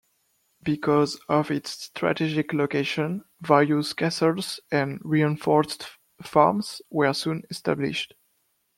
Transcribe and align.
Because 0.63 1.17
of 1.29 1.51
its 1.51 1.69
strategic 1.83 2.53
location, 2.53 3.23
various 3.39 3.93
castles 3.93 4.59
and 4.71 4.99
reinforced 5.03 5.89
farms 6.23 6.81
were 6.89 7.13
soon 7.13 7.43
established. 7.51 8.15